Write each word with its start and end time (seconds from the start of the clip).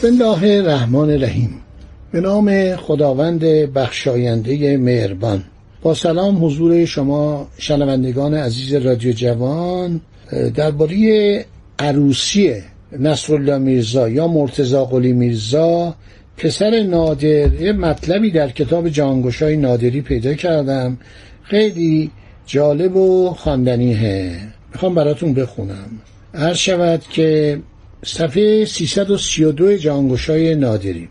بسم 0.00 0.08
الله 0.08 0.56
الرحمن 0.56 1.10
الرحیم. 1.10 1.50
به 2.12 2.20
نام 2.20 2.76
خداوند 2.76 3.40
بخشاینده 3.44 4.76
مهربان. 4.76 5.44
با 5.82 5.94
سلام 5.94 6.44
حضور 6.44 6.84
شما 6.84 7.48
شنوندگان 7.58 8.34
عزیز 8.34 8.74
رادیو 8.74 9.12
جوان 9.12 10.00
درباره 10.54 11.44
عروسی 11.78 12.54
نصرالله 12.98 13.58
میرزا 13.58 14.08
یا 14.08 14.28
مرتزا 14.28 14.84
قلی 14.84 15.12
میرزا 15.12 15.94
پسر 16.36 16.82
نادر 16.82 17.54
یه 17.62 17.72
مطلبی 17.72 18.30
در 18.30 18.48
کتاب 18.48 18.88
جانگوشای 18.88 19.56
نادری 19.56 20.00
پیدا 20.00 20.34
کردم. 20.34 20.98
خیلی 21.42 22.10
جالب 22.46 22.96
و 22.96 23.30
خواندنیه. 23.30 24.32
می‌خوام 24.72 24.94
براتون 24.94 25.34
بخونم. 25.34 25.90
هر 26.34 26.54
شود 26.54 27.02
که 27.10 27.58
صفحه 28.04 28.64
332 28.64 29.76
جانگوشای 29.76 30.54
نادری. 30.54 31.08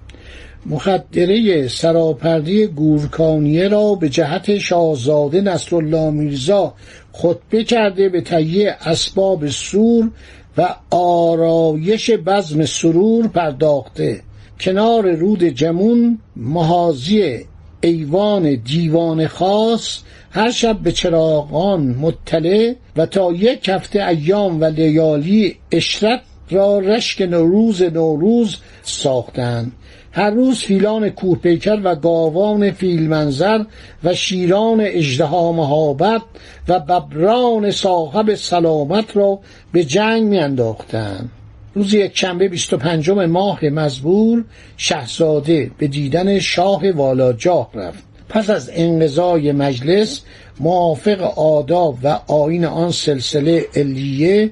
مخدره 0.65 1.67
سراپرده 1.67 2.67
گورکانیه 2.67 3.67
را 3.67 3.95
به 3.95 4.09
جهت 4.09 4.57
شاهزاده 4.57 5.41
نصرالله 5.41 6.09
میرزا 6.11 6.73
خطبه 7.11 7.63
کرده 7.63 8.09
به 8.09 8.21
تهیه 8.21 8.77
اسباب 8.81 9.47
سور 9.47 10.11
و 10.57 10.75
آرایش 10.91 12.11
بزم 12.11 12.65
سرور 12.65 13.27
پرداخته. 13.27 14.21
کنار 14.59 15.11
رود 15.11 15.43
جمون 15.43 16.19
محاضی 16.35 17.39
ایوان 17.81 18.55
دیوان 18.55 19.27
خاص 19.27 19.99
هر 20.31 20.51
شب 20.51 20.79
به 20.79 20.91
چراغان 20.91 21.81
مطلع 21.81 22.73
و 22.97 23.05
تا 23.05 23.31
یک 23.31 23.69
هفته 23.69 24.07
ایام 24.07 24.61
و 24.61 24.65
لیالی 24.65 25.55
اشرت 25.71 26.21
را 26.51 26.79
رشک 26.79 27.21
نوروز 27.21 27.81
نوروز 27.81 28.57
ساختند. 28.83 29.71
هر 30.11 30.29
روز 30.29 30.59
فیلان 30.59 31.09
کوهپیکر 31.09 31.79
و 31.83 31.95
گاوان 31.95 32.71
فیلمنظر 32.71 33.63
و 34.03 34.13
شیران 34.13 34.81
اژدها 34.81 35.51
مهابت 35.51 36.21
و 36.67 36.79
ببران 36.79 37.71
صاحب 37.71 38.35
سلامت 38.35 39.17
را 39.17 39.39
به 39.71 39.83
جنگ 39.83 40.23
میانداختند. 40.23 41.29
روز 41.75 41.93
یک 41.93 42.17
شنبه 42.17 42.47
بیست 42.47 42.73
و 42.73 42.77
پنجم 42.77 43.25
ماه 43.25 43.65
مزبور 43.65 44.45
شهزاده 44.77 45.71
به 45.77 45.87
دیدن 45.87 46.39
شاه 46.39 46.91
والاجاه 46.91 47.69
رفت. 47.73 48.03
پس 48.29 48.49
از 48.49 48.71
انقضای 48.73 49.51
مجلس 49.51 50.21
موافق 50.59 51.21
آداب 51.39 51.97
و 52.03 52.19
آین 52.27 52.65
آن 52.65 52.91
سلسله 52.91 53.65
علیه 53.75 54.51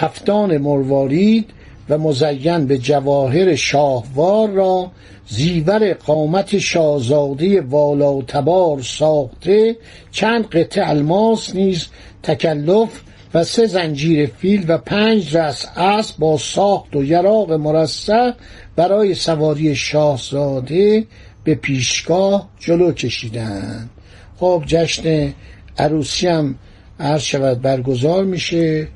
کفتان 0.00 0.58
مروارید 0.58 1.50
و 1.88 1.98
مزین 1.98 2.66
به 2.66 2.78
جواهر 2.78 3.54
شاهوار 3.54 4.48
را 4.48 4.90
زیور 5.28 5.92
قامت 5.92 6.58
شاهزاده 6.58 7.60
والا 7.60 8.22
تبار 8.22 8.82
ساخته 8.82 9.76
چند 10.10 10.46
قطع 10.46 10.88
الماس 10.88 11.54
نیز 11.54 11.86
تکلف 12.22 13.02
و 13.34 13.44
سه 13.44 13.66
زنجیر 13.66 14.26
فیل 14.26 14.64
و 14.68 14.78
پنج 14.78 15.36
رأس 15.36 15.66
اسب 15.76 16.18
با 16.18 16.38
ساخت 16.38 16.96
و 16.96 17.04
یراق 17.04 17.52
مرصع 17.52 18.30
برای 18.76 19.14
سواری 19.14 19.76
شاهزاده 19.76 21.06
به 21.44 21.54
پیشگاه 21.54 22.48
جلو 22.58 22.92
کشیدند. 22.92 23.90
خب 24.36 24.62
جشن 24.66 25.32
عروسی 25.78 26.26
هم 26.26 26.54
عرض 27.00 27.22
شود 27.22 27.62
برگزار 27.62 28.24
میشه. 28.24 28.88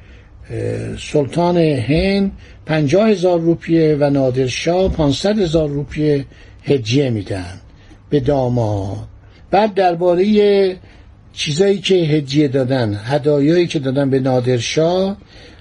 سلطان 0.99 1.56
هند 1.59 2.33
پنجاه 2.66 3.09
هزار 3.09 3.41
روپیه 3.41 3.97
و 4.00 4.11
نادرشاه 4.11 4.88
پانصد 4.88 5.38
هزار 5.38 5.69
روپیه 5.69 6.25
هدیه 6.65 7.11
میدن 7.11 7.61
به 8.11 8.21
داماد. 8.21 8.97
بعد 9.50 9.75
درباره 9.75 10.77
چیزایی 11.33 11.78
که 11.78 11.94
هدیه 11.94 12.49
دادن 12.49 13.00
هدایایی 13.05 13.66
که 13.66 13.78
دادن 13.78 14.10
به 14.10 14.21
نادرشاه 14.21 15.16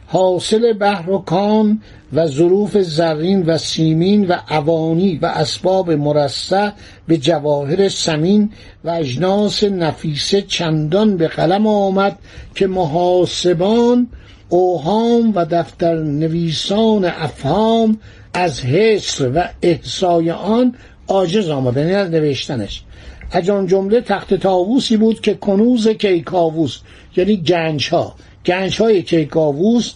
حاصل 0.07 0.73
بحر 0.73 1.09
و 1.09 1.17
کان 1.17 1.81
و 2.13 2.27
ظروف 2.27 2.77
زرین 2.77 3.45
و 3.45 3.57
سیمین 3.57 4.27
و 4.27 4.35
اوانی 4.49 5.19
و 5.21 5.25
اسباب 5.25 5.91
مرصع 5.91 6.69
به 7.07 7.17
جواهر 7.17 7.89
سمین 7.89 8.51
و 8.83 8.89
اجناس 8.89 9.63
نفیسه 9.63 10.41
چندان 10.41 11.17
به 11.17 11.27
قلم 11.27 11.67
آمد 11.67 12.19
که 12.55 12.67
محاسبان 12.67 14.07
اوهام 14.49 15.31
و 15.35 15.45
دفتر 15.45 16.03
نویسان 16.03 17.05
افهام 17.05 17.99
از 18.33 18.61
حصر 18.61 19.31
و 19.35 19.43
احسای 19.61 20.31
آن 20.31 20.75
عاجز 21.07 21.49
آمدن 21.49 21.81
یعنی 21.81 21.93
از 21.93 22.09
نوشتنش. 22.09 22.83
از 23.31 23.49
آن 23.49 23.67
جمله 23.67 24.01
تخت 24.01 24.33
تاووسی 24.33 24.97
بود 24.97 25.21
که 25.21 25.33
کنوز 25.33 25.87
کیکاووس 25.87 26.79
یعنی 27.17 27.37
گنج 27.37 27.89
ها 27.89 28.15
گنج 28.45 28.81
های 28.81 29.01
کیکاووس 29.03 29.93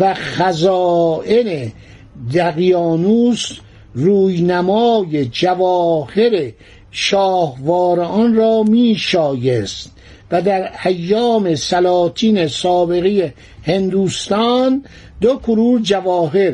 و 0.00 0.14
خزائن 0.14 1.72
دقیانوس 2.34 3.58
روی 3.94 4.42
نمای 4.42 5.24
جواهر 5.24 6.52
شاهوار 6.90 8.00
آن 8.00 8.34
را 8.34 8.62
می 8.62 8.96
شایست 8.98 9.90
و 10.34 10.42
در 10.42 10.70
ایام 10.84 11.54
سلاطین 11.54 12.48
سابقی 12.48 13.32
هندوستان 13.66 14.84
دو 15.20 15.36
کرور 15.36 15.80
جواهر 15.80 16.52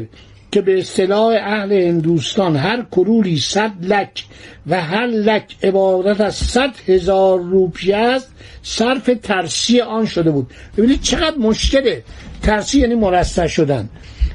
که 0.52 0.60
به 0.60 0.78
اصطلاح 0.78 1.34
اهل 1.40 1.72
هندوستان 1.72 2.56
هر 2.56 2.82
کروری 2.82 3.38
صد 3.38 3.72
لک 3.82 4.24
و 4.66 4.80
هر 4.80 5.06
لک 5.06 5.56
عبارت 5.62 6.20
از 6.20 6.34
صد 6.34 6.70
هزار 6.86 7.40
روپیه 7.40 7.96
است 7.96 8.32
صرف 8.62 9.10
ترسی 9.22 9.80
آن 9.80 10.06
شده 10.06 10.30
بود. 10.30 10.50
ببینید 10.76 11.02
چقدر 11.02 11.36
مشکله 11.38 12.02
ترسی 12.42 12.80
یعنی 12.80 12.94
مرصع 12.94 13.46
شدن. 13.46 13.88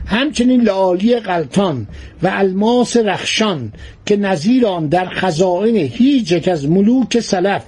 همچنین 0.08 0.62
لعالی 0.62 1.20
غلطان 1.20 1.88
و 2.24 2.28
الماس 2.34 2.98
رخشان 2.98 3.74
که 4.06 4.16
نظیر 4.16 4.68
آن 4.68 4.88
در 4.88 5.06
خزائن 5.06 5.76
هیچ 5.76 6.32
یک 6.32 6.48
از 6.48 6.70
ملوک 6.70 7.20
سلف 7.20 7.64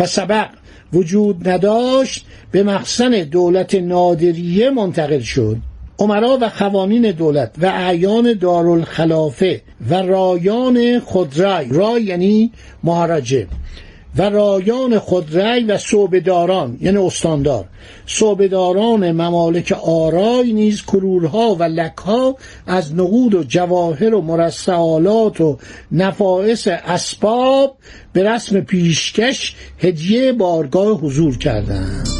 و 0.00 0.06
سبق 0.06 0.48
وجود 0.92 1.48
نداشت 1.48 2.26
به 2.50 2.62
مخزن 2.62 3.10
دولت 3.10 3.74
نادریه 3.74 4.70
منتقل 4.70 5.20
شد. 5.20 5.56
عمرا 5.98 6.38
و 6.40 6.48
خوانین 6.48 7.10
دولت 7.10 7.54
و 7.58 7.66
اعیان 7.66 8.32
دارالخلافه 8.32 9.62
و 9.90 9.94
رایان 9.94 10.98
خودرای. 10.98 11.68
رای 11.68 12.02
یعنی 12.02 12.52
مهاراجه. 12.84 13.46
و 14.16 14.22
رایان 14.22 14.98
خودرای 14.98 15.64
و 15.64 15.78
صوبداران 15.78 16.78
یعنی 16.80 16.96
استاندار. 16.98 17.64
صوبداران 18.06 19.12
ممالک 19.12 19.72
آرای 19.72 20.52
نیز 20.52 20.82
کرورها 20.82 21.54
و 21.54 21.62
لکها 21.62 22.36
از 22.66 22.94
نقود 22.94 23.34
و 23.34 23.44
جواهر 23.44 24.14
و 24.14 24.20
مرسعالات 24.20 25.40
و 25.40 25.58
نفائس 25.92 26.68
اسباب 26.68 27.76
به 28.12 28.30
رسم 28.30 28.60
پیشکش 28.60 29.54
هدیه 29.78 30.32
بارگاه 30.32 31.00
حضور 31.00 31.38
کردند. 31.38 32.11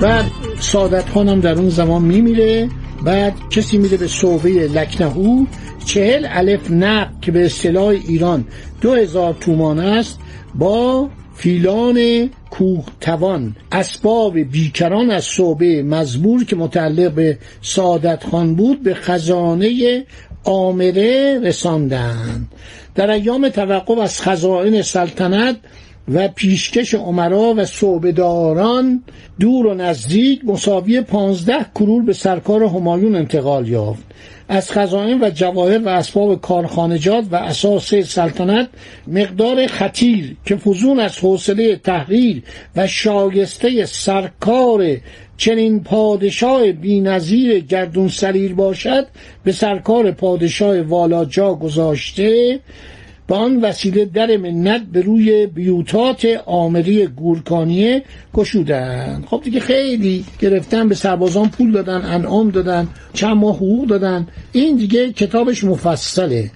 بعد 0.00 0.24
سعادت 0.60 1.08
خانم 1.08 1.40
در 1.40 1.58
اون 1.58 1.68
زمان 1.68 2.02
میمیره 2.02 2.68
بعد 3.04 3.34
کسی 3.50 3.78
میره 3.78 3.96
به 3.96 4.06
صوبه 4.06 4.50
لکنهو. 4.50 5.44
چهل 5.84 6.26
الف 6.30 6.70
نق 6.70 7.08
که 7.20 7.32
به 7.32 7.46
اصطلاح 7.46 7.88
ایران 7.88 8.44
دو 8.80 8.94
هزار 8.94 9.34
تومان 9.40 9.78
است 9.78 10.18
با 10.54 11.08
فیلان 11.34 12.30
کوه 12.50 12.84
توان 13.00 13.56
اسباب 13.72 14.38
بیکران 14.38 15.10
از 15.10 15.24
صوبه 15.24 15.82
مزبور 15.82 16.44
که 16.44 16.56
متعلق 16.56 17.12
به 17.12 17.38
سعادت 17.62 18.24
خان 18.24 18.54
بود 18.54 18.82
به 18.82 18.94
خزانه 18.94 20.04
آمره 20.44 21.40
رساندند. 21.44 22.52
در 22.94 23.10
ایام 23.10 23.48
توقف 23.48 23.98
از 23.98 24.22
خزائن 24.22 24.82
سلطنت 24.82 25.56
و 26.08 26.28
پیشکش 26.28 26.94
عمرا 26.94 27.54
و 27.56 27.64
صوبداران 27.64 29.02
دور 29.40 29.66
و 29.66 29.74
نزدیک 29.74 30.40
مساوی 30.44 31.00
پانزده 31.00 31.66
کرور 31.74 32.02
به 32.02 32.12
سرکار 32.12 32.62
همایون 32.62 33.16
انتقال 33.16 33.68
یافت. 33.68 34.02
از 34.48 34.70
خزائن 34.70 35.18
و 35.20 35.30
جواهر 35.30 35.78
و 35.78 35.88
اسباب 35.88 36.40
کارخانجات 36.40 37.24
و 37.30 37.36
اساس 37.36 37.94
سلطنت 37.94 38.68
مقدار 39.06 39.66
خطیر 39.66 40.36
که 40.44 40.56
فزون 40.56 41.00
از 41.00 41.18
حوصله 41.18 41.76
تحریر 41.76 42.42
و 42.76 42.86
شایسته 42.86 43.86
سرکار 43.86 44.96
چنین 45.36 45.82
پادشاه 45.82 46.72
بینظیر 46.72 47.58
گردون 47.58 48.08
سریر 48.08 48.54
باشد 48.54 49.06
به 49.44 49.52
سرکار 49.52 50.10
پادشاه 50.10 50.80
والاجا 50.80 51.54
گذاشته 51.54 52.60
با 53.28 53.36
آن 53.36 53.60
وسیله 53.60 54.04
در 54.04 54.36
منت 54.36 54.82
به 54.92 55.00
روی 55.00 55.46
بیوتات 55.46 56.26
آمری 56.46 57.06
گورکانیه 57.06 58.02
گشودن. 58.34 59.24
خب 59.26 59.40
دیگه 59.44 59.60
خیلی 59.60 60.24
گرفتن 60.40 60.88
به 60.88 60.94
سربازان 60.94 61.48
پول 61.48 61.72
دادن 61.72 62.02
انعام 62.04 62.50
دادن 62.50 62.88
چند 63.12 63.36
ماه 63.36 63.56
حقوق 63.56 63.86
دادن. 63.86 64.26
این 64.52 64.76
دیگه 64.76 65.12
کتابش 65.12 65.64
مفصله. 65.64 66.50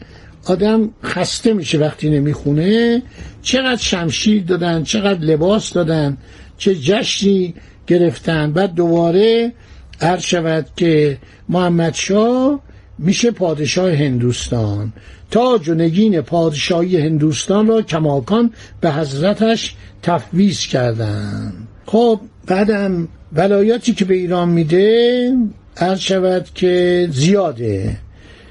آدم 0.47 0.91
خسته 1.05 1.53
میشه 1.53 1.79
وقتی 1.79 2.11
نمی‌خونه. 2.11 3.03
چقدر 3.43 3.81
شمشیر 3.81 4.43
دادن 4.43 4.83
چقدر 4.83 5.21
لباس 5.21 5.73
دادن 5.73 6.17
چه 6.59 6.75
جشنی 6.75 7.55
گرفتن. 7.87 8.53
بعد 8.53 8.75
دوباره 8.75 9.53
عرض 10.01 10.23
شود 10.23 10.67
که 10.77 11.19
محمد 11.49 11.95
شاه 11.95 12.61
میشه 13.01 13.31
پادشاه 13.31 13.93
هندوستان. 13.93 14.93
تاج 15.31 15.69
و 15.69 15.75
نگین 15.75 16.21
پادشاهی 16.21 16.97
هندوستان 16.97 17.67
را 17.67 17.83
کماکان 17.83 18.53
به 18.81 18.93
حضرتش 18.93 19.75
تفویض 20.03 20.67
کردند. 20.67 21.69
خب 21.87 22.21
بعدم 22.47 23.09
ولایاتی 23.33 23.93
که 23.93 24.05
به 24.05 24.15
ایران 24.15 24.49
میده 24.49 25.33
عرض 25.77 26.01
شود 26.01 26.49
که 26.55 27.09
زیاده. 27.13 27.97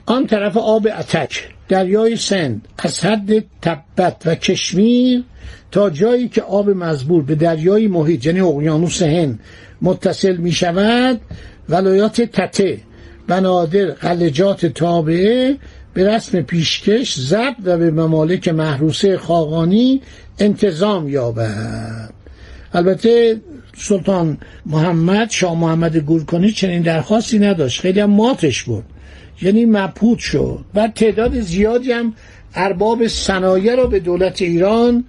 آن 0.06 0.28
طرف 0.28 0.57
آب 0.57 0.88
اتک 0.98 1.50
دریای 1.68 2.16
سند 2.16 2.68
از 2.78 3.06
حد 3.06 3.46
تبت 3.62 4.22
و 4.25 4.36
کشمیر 4.36 5.24
تا 5.72 5.90
جایی 5.90 6.28
که 6.28 6.42
آب 6.42 6.69
مزبور 6.69 7.24
به 7.24 7.36
دریای 7.36 7.88
محیط 7.88 8.25
یعنی 8.25 8.42
اقیانوس 8.42 9.01
هند 9.01 9.40
متصل 9.81 10.38
می 10.38 10.51
شود 10.51 11.22
ولایات 11.69 12.22
تته. 12.22 12.80
بنادر 13.29 13.85
قلجات 13.85 14.65
تابعه 14.65 15.57
به 15.93 16.09
رسم 16.09 16.41
پیشکش 16.41 17.19
ضبط 17.19 17.55
و 17.63 17.77
به 17.77 17.91
ممالک 17.91 18.47
محروسه 18.47 19.17
خاقانی 19.17 20.01
انتظام 20.39 21.09
یابد. 21.09 22.13
البته 22.73 23.41
سلطان 23.77 24.37
محمد 24.65 25.29
شاه 25.29 25.59
محمد 25.59 25.97
گورکانی 25.97 26.51
چنین 26.51 26.81
درخواستی 26.81 27.39
نداشت. 27.39 27.81
خیلی 27.81 27.99
هم 27.99 28.09
ماتش 28.09 28.63
بود 28.63 28.83
یعنی 29.41 29.65
مبهوت 29.65 30.19
شد. 30.19 30.59
و 30.75 30.87
تعداد 30.87 31.39
زیادی 31.39 31.91
هم 31.91 32.13
ارباب 32.55 33.07
صنایع 33.07 33.75
را 33.75 33.85
به 33.85 33.99
دولت 33.99 34.41
ایران 34.41 35.05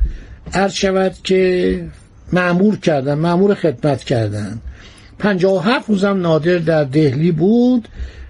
عرض 0.52 0.72
شود 0.72 1.14
که 1.24 1.84
معمور 2.32 2.78
کردن 2.78 3.14
معمور 3.14 3.54
خدمت 3.54 4.04
کردن. 4.04 4.60
پنجاه 5.20 5.54
و 5.54 5.58
هفت 5.58 5.88
روزم 5.88 6.20
نادر 6.20 6.58
در 6.58 6.84
دهلی 6.84 7.32
بود 7.32 7.88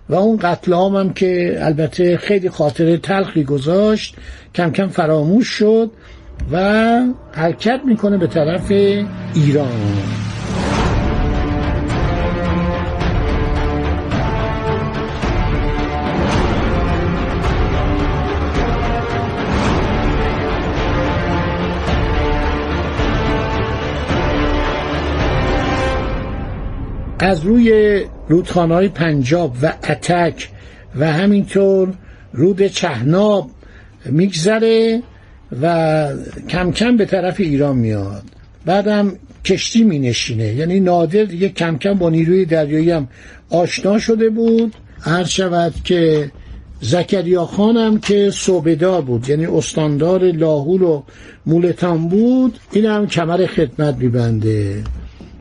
و 0.09 0.15
اون 0.15 0.39
قتل 0.43 0.73
هم 0.73 1.13
که 1.13 1.59
البته 1.61 2.17
خیلی 2.17 2.51
خاطره 2.51 2.97
تلخی 2.97 3.45
گذاشت 3.45 4.17
کم 4.55 4.71
کم 4.71 4.89
فراموش 4.89 5.47
شد 5.47 5.91
و 6.53 7.01
حرکت 7.33 7.81
می‌کنه 7.87 8.19
به 8.19 8.27
طرف 8.27 8.71
ایران. 9.35 10.30
از 27.31 27.45
روی 27.45 28.01
رودخانه 28.29 28.75
های 28.75 28.89
پنجاب 28.89 29.57
و 29.63 29.73
اتک 29.89 30.49
و 30.97 31.13
همینطور 31.13 31.89
رود 32.33 32.67
چهناب 32.67 33.51
میگذره 34.07 35.03
و 35.63 36.07
کم 36.49 36.73
کم 36.73 36.97
به 36.97 37.05
طرف 37.05 37.41
ایران 37.41 37.77
میاد. 37.77 38.23
بعدم 38.65 39.13
کشتی 39.45 39.85
می 39.85 39.99
نشینه 39.99 40.55
یعنی 40.55 40.81
نادر 40.81 41.25
دیگه 41.25 41.49
کم 41.49 41.79
کم 41.79 41.95
با 41.95 42.11
نیروی 42.11 42.45
دریایی 42.45 42.91
هم 42.91 43.09
آشنا 43.51 43.99
شده 43.99 44.31
بود. 44.31 44.75
هر 45.01 45.25
شود 45.25 45.75
که 45.85 46.31
زکریا 46.81 47.45
خانم 47.45 47.99
که 47.99 48.31
صوبدار 48.31 49.03
بود 49.03 49.29
یعنی 49.29 49.47
استاندار 49.47 50.25
لاهور 50.25 50.83
و 50.83 51.05
مولتان 51.47 52.09
بود 52.09 52.59
این 52.73 52.87
هم 52.87 53.07
کمر 53.07 53.47
خدمت 53.47 53.97
میبنده. 53.97 54.83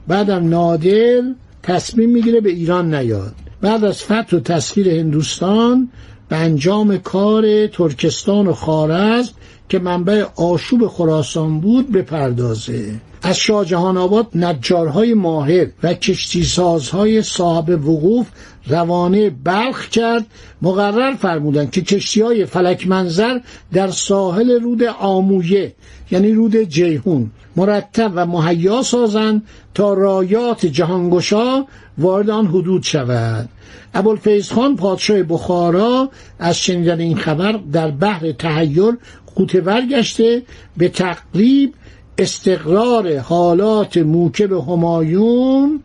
بعدم 0.07 0.49
نادر 0.49 1.21
تصمیم 1.63 2.09
می‌گیره 2.09 2.41
به 2.41 2.49
ایران 2.49 2.95
نیاد. 2.95 3.33
بعد 3.61 3.85
از 3.85 4.03
فتح 4.03 4.37
و 4.37 4.39
تسخیر 4.39 4.89
هندوستان 4.89 5.89
به 6.29 6.35
انجام 6.35 6.97
کار 6.97 7.67
ترکستان 7.67 8.47
و 8.47 8.53
خارزم 8.53 9.33
که 9.69 9.79
منبع 9.79 10.25
آشوب 10.35 10.87
خراسان 10.87 11.59
بود 11.59 11.91
بپردازه. 11.91 12.93
از 13.21 13.37
شاه 13.37 13.65
جهان 13.65 13.97
آباد 13.97 14.27
نجارهای 14.35 15.13
ماهر 15.13 15.67
و 15.83 15.93
کشتی 15.93 16.43
سازهای 16.43 17.21
صاحب 17.21 17.69
وقوف 17.69 18.27
روانه 18.69 19.29
بلخ 19.29 19.89
کرد. 19.89 20.25
مقرر 20.61 21.15
فرمودند 21.15 21.71
که 21.71 21.81
کشتی 21.81 22.21
های 22.21 22.45
فلک 22.45 22.87
منظر 22.87 23.39
در 23.73 23.87
ساحل 23.91 24.61
رود 24.61 24.83
آمویه 24.83 25.73
یعنی 26.11 26.31
رود 26.31 26.55
جیهون 26.55 27.31
مرتب 27.55 28.11
و 28.15 28.25
مهیا 28.25 28.81
سازند 28.81 29.43
تا 29.73 29.93
رایات 29.93 30.65
جهانگشا 30.65 31.65
وارد 31.97 32.29
آن 32.29 32.47
حدود 32.47 32.83
شود. 32.83 33.49
ابوالفیض 33.93 34.51
خان 34.51 34.75
پادشاه 34.75 35.23
بخارا 35.23 36.09
از 36.39 36.57
شنیدن 36.57 36.99
این 36.99 37.17
خبر 37.17 37.51
در 37.51 37.91
بحر 37.91 38.31
تحیر 38.31 38.97
قوتور 39.35 39.81
گشته 39.81 40.41
به 40.77 40.89
تقریب 40.89 41.73
استقرار 42.17 43.17
حالات 43.17 43.97
موکب 43.97 44.53
همایون 44.53 45.83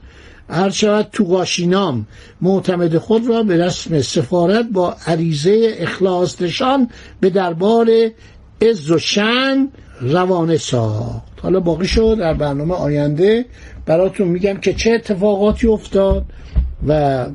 هر 0.48 0.70
شود 0.70 1.08
تو 1.12 1.24
قاشینام 1.24 2.06
معتمد 2.40 2.98
خود 2.98 3.26
را 3.26 3.42
به 3.42 3.64
رسم 3.64 4.00
سفارت 4.00 4.66
با 4.72 4.96
عریضه 5.06 5.74
اخلاص 5.78 6.42
نشان 6.42 6.90
به 7.20 7.30
دربار 7.30 7.90
عز 8.62 8.90
و 8.90 8.98
شن 8.98 9.68
روانه 10.00 10.56
ساخت. 10.56 11.22
حالا 11.42 11.60
باقی 11.60 11.86
شد 11.86 12.16
در 12.18 12.34
برنامه 12.34 12.74
آینده. 12.74 13.44
براتون 13.86 14.28
میگم 14.28 14.56
که 14.56 14.74
چه 14.74 14.90
اتفاقاتی 14.90 15.66
افتاد 15.66 16.24
و 16.88 17.26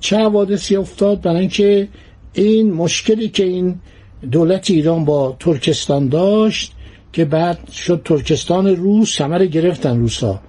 چه 0.00 0.16
حوادثی 0.16 0.76
افتاد 0.76 1.20
برای 1.20 1.40
اینکه 1.40 1.88
این 2.32 2.72
مشکلی 2.72 3.28
که 3.28 3.44
این 3.44 3.80
دولت 4.30 4.70
ایران 4.70 5.04
با 5.04 5.36
ترکستان 5.40 6.08
داشت 6.08 6.72
که 7.12 7.24
بعد 7.24 7.70
شد 7.70 8.02
ترکستان 8.04 8.66
روس 8.66 9.16
ثمر 9.16 9.46
گرفتن 9.46 10.00
روسا 10.00 10.40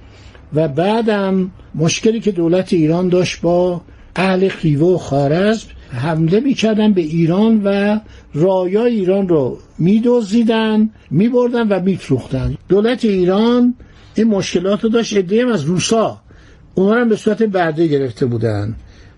و 0.54 0.68
بعدم 0.68 1.52
مشکلی 1.76 2.20
که 2.20 2.32
دولت 2.32 2.74
ایران 2.74 3.10
داشت 3.10 3.42
با 3.42 3.82
اهل 4.16 4.48
خیوه 4.48 4.88
و 4.88 4.98
خارزم 4.98 5.68
حمله 5.90 6.40
می‌کردن 6.40 6.94
به 6.94 7.02
ایران 7.02 7.62
و 7.64 8.00
رایای 8.34 8.96
ایران 8.96 9.28
رو 9.28 9.58
میدوزیدن 9.80 10.90
میبردن 11.12 11.68
و 11.68 11.80
میفروختن. 11.80 12.58
دولت 12.70 13.06
ایران 13.06 13.76
این 14.16 14.28
مشکلات 14.28 14.84
رو 14.84 14.90
داشت 14.90 15.18
ادهیم 15.18 15.48
از 15.48 15.64
روسا. 15.64 16.22
اونا 16.76 16.96
هم 16.96 17.10
به 17.10 17.16
صورت 17.16 17.44
برده 17.44 17.88
گرفته 17.88 18.26
بودن. 18.26 18.76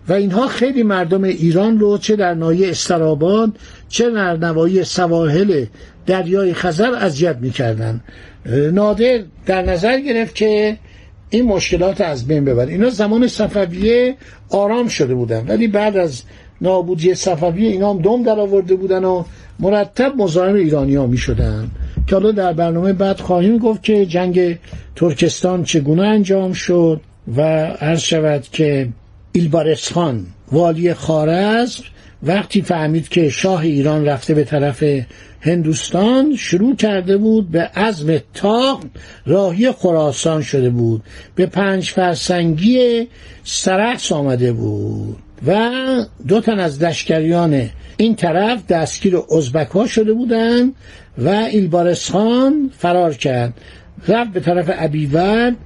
و 0.08 0.12
اینها 0.12 0.46
خیلی 0.46 0.82
مردم 0.82 1.24
ایران 1.24 1.78
رو 1.78 1.98
چه 1.98 2.16
در 2.16 2.34
نایه 2.34 2.68
استراباد 2.68 3.58
چه 3.88 4.10
در 4.10 4.36
نوایی 4.36 4.84
سواحل 4.84 5.64
دریای 6.06 6.54
خزر 6.54 6.94
اذیت 6.94 7.36
می‌کردن. 7.40 8.00
نادر 8.72 9.22
در 9.46 9.62
نظر 9.62 10.00
گرفت 10.00 10.34
که 10.34 10.78
این 11.30 11.44
مشکلات 11.44 12.00
از 12.00 12.26
بین 12.26 12.44
ببر 12.44 12.66
اینا 12.66 12.90
زمان 12.90 13.26
صفویه 13.26 14.16
آرام 14.50 14.88
شده 14.88 15.14
بودن. 15.14 15.46
ولی 15.48 15.68
بعد 15.68 15.96
از 15.96 16.22
نابودی 16.60 17.14
صفویه 17.14 17.70
اینا 17.70 17.90
هم 17.90 18.02
دم 18.02 18.22
در 18.22 18.40
آورده 18.40 18.74
بودن 18.74 19.04
و 19.04 19.24
مرتب 19.58 20.12
مزاحم 20.16 20.54
ایرانی 20.54 20.94
ها 20.94 21.06
می 21.06 21.16
شدن. 21.16 21.70
که 22.06 22.16
حالا 22.16 22.32
در 22.32 22.52
برنامه 22.52 22.92
بعد 22.92 23.20
خواهیم 23.20 23.58
گفت 23.58 23.82
که 23.82 24.06
جنگ 24.06 24.58
ترکستان 24.96 25.64
چگونه 25.64 26.02
انجام 26.02 26.52
شد 26.52 27.00
و 27.36 27.40
عرض 27.80 28.00
شود 28.00 28.42
که 28.52 28.88
ایلبارس 29.32 29.92
خان 29.92 30.26
والی 30.52 30.94
خارزم 30.94 31.82
وقتی 32.22 32.62
فهمید 32.62 33.08
که 33.08 33.28
شاه 33.28 33.60
ایران 33.60 34.06
رفته 34.06 34.34
به 34.34 34.44
طرف 34.44 34.84
هندوستان 35.40 36.36
شروع 36.36 36.76
کرده 36.76 37.16
بود 37.16 37.50
به 37.50 37.62
عزم 37.62 38.18
تاق 38.34 38.84
راهی 39.26 39.72
خراسان 39.72 40.42
شده 40.42 40.70
بود. 40.70 41.02
به 41.34 41.46
پنج 41.46 41.90
فرسنگی 41.90 43.08
سرخس 43.44 44.12
آمده 44.12 44.52
بود 44.52 45.16
و 45.46 45.70
دو 46.28 46.40
تن 46.40 46.58
از 46.58 46.78
دشکریان 46.78 47.70
این 47.96 48.14
طرف 48.14 48.66
دستگیر 48.66 49.16
ازبک 49.36 49.68
ها 49.68 49.86
شده 49.86 50.12
بودند 50.12 50.74
و 51.18 51.28
ایلبارس 51.28 52.10
خان 52.10 52.70
فرار 52.78 53.14
کرد. 53.14 53.54
رفت 54.08 54.32
به 54.32 54.40
طرف 54.40 54.70
ابیورد 54.78 55.56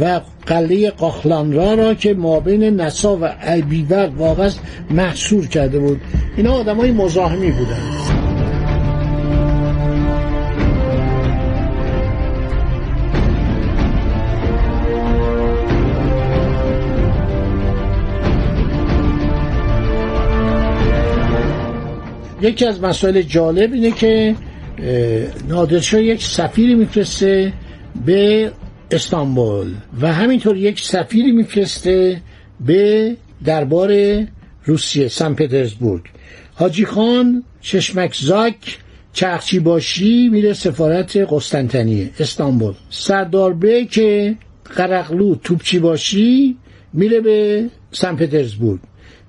و 0.00 0.20
قله 0.46 0.90
قاخلان 0.90 1.52
را 1.52 1.94
که 1.94 2.14
مابین 2.14 2.80
نسا 2.80 3.16
و 3.16 3.28
ابیورد 3.40 4.16
واقعا 4.16 4.50
محصور 4.90 5.46
کرده 5.46 5.78
بود. 5.78 6.00
اینا 6.36 6.52
آدم 6.52 6.76
های 6.76 6.90
مزاحمی 6.90 7.50
بودند 7.50 8.22
یکی 22.42 22.66
از 22.66 22.80
مسائل 22.80 23.22
جالب 23.22 23.72
اینه 23.72 23.90
که 23.90 24.34
نادرشاه 25.48 26.02
یک 26.02 26.22
سفیری 26.22 26.74
میفرسته 26.74 27.52
به 28.06 28.50
استانبول. 28.94 29.74
و 30.00 30.12
همینطور 30.12 30.56
یک 30.56 30.80
سفیری 30.80 31.32
میفرسته 31.32 32.20
به 32.60 33.16
دربار 33.44 33.92
روسیه 34.64 35.08
سن 35.08 35.34
پترزبورگ. 35.34 36.02
حاجی 36.54 36.84
خان 36.84 37.44
چشمک 37.60 38.16
زاک 38.16 38.78
چرخچی 39.12 39.58
باشی 39.58 40.28
میره 40.28 40.52
سفارت 40.52 41.16
قسطنطنیه 41.16 42.10
استانبول. 42.20 42.74
سردار 42.90 43.84
که 43.84 44.36
قرقلو 44.76 45.34
توپچی 45.34 45.78
باشی 45.78 46.56
میره 46.92 47.20
به 47.20 47.66
سن 47.92 48.16
پترزبورگ. 48.16 48.80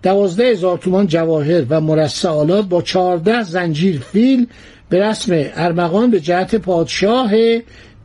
دوازده 0.04 0.44
هزار 0.44 0.78
تومان 0.78 1.08
جواهر 1.08 1.66
و 1.70 1.82
مرسعالات 1.82 2.66
با 2.66 2.82
چهارده 2.82 3.44
زنجیر 3.44 4.00
فیل 4.00 4.48
به 4.90 5.00
رسم 5.00 5.34
ارمغان 5.56 6.12
به 6.12 6.20
جهت 6.20 6.56
پادشاه 6.56 7.32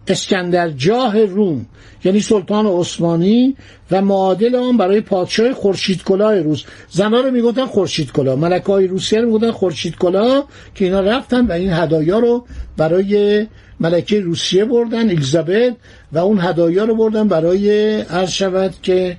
اسکندر 0.08 0.70
جاه 0.70 1.24
روم 1.24 1.66
یعنی 2.04 2.20
سلطان 2.20 2.66
عثمانی 2.66 3.56
و 3.90 4.02
معادل 4.02 4.54
آن 4.54 4.76
برای 4.76 5.00
پادشاه 5.00 5.52
خورشید 5.52 6.02
کلاه 6.04 6.34
روس. 6.34 6.64
زنا 6.90 7.20
رو 7.20 7.30
می‌گفتن 7.30 7.66
خورشید 7.66 8.12
کلاه. 8.12 8.34
ملکه 8.34 8.72
روسیه 8.72 9.20
رو 9.20 9.26
می‌گفتن 9.26 9.50
خورشید 9.50 9.96
کلاه 9.96 10.48
که 10.74 10.84
اینا 10.84 11.00
رفتن 11.00 11.46
و 11.46 11.52
این 11.52 11.72
هدایا 11.72 12.18
رو 12.18 12.46
برای 12.76 13.46
ملکه 13.80 14.20
روسیه 14.20 14.64
بردن 14.64 15.10
الیزابت 15.10 15.76
و 16.12 16.18
اون 16.18 16.40
هدایا 16.40 16.84
رو 16.84 16.94
بردن 16.94 17.28
برای 17.28 18.00
عرض 18.00 18.30
شود 18.30 18.74
که 18.82 19.16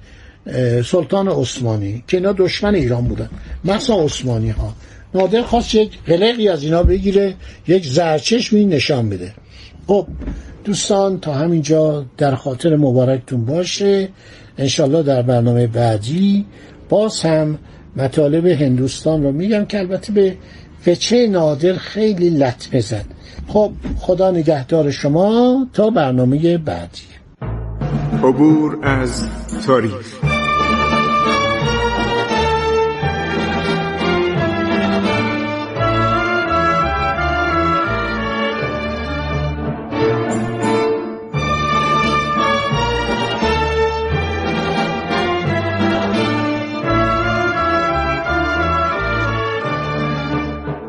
سلطان 0.86 1.28
عثمانی 1.28 2.04
که 2.08 2.18
اینا 2.18 2.32
دشمن 2.32 2.76
ایران 2.76 3.08
بودن. 3.08 3.30
مثلا 3.66 4.04
عثمانی 4.04 4.50
ها 4.50 4.74
نادر 5.14 5.42
خواست 5.42 5.76
یک 5.76 5.92
قلقی 6.08 6.48
از 6.48 6.64
اینا 6.64 6.84
بگیره 6.84 7.36
یک 7.68 7.88
زرچشمی 7.88 8.66
نشان 8.66 9.10
بده. 9.10 9.34
خب 9.88 10.08
دوستان 10.64 11.20
تا 11.20 11.34
همینجا 11.34 12.06
در 12.18 12.36
خاطر 12.36 12.76
مبارکتون 12.76 13.46
باشه. 13.46 14.10
انشالله 14.58 15.04
در 15.04 15.22
برنامه 15.22 15.68
بعدی 15.68 16.46
باز 16.90 17.22
هم 17.22 17.58
مطالب 17.96 18.46
هندوستان 18.48 19.24
رو 19.24 19.32
میگم 19.32 19.66
که 19.66 19.80
البته 19.80 20.14
به 20.14 20.36
فچه 20.86 21.28
نادر 21.28 21.74
خیلی 21.74 22.30
لطمه 22.30 22.82
زد 22.82 23.06
خب 23.48 23.72
خدا 24.00 24.32
نگهدار 24.32 24.92
شما 24.92 25.68
تا 25.74 25.90
برنامه 25.90 26.58
بعدی. 26.58 27.02
عبور 28.24 28.78
از 28.82 29.24
تاریخ. 29.66 30.29